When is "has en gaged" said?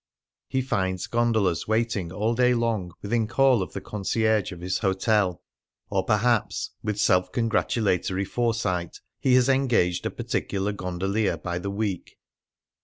9.35-10.07